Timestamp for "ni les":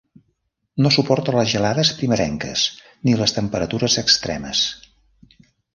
3.09-3.39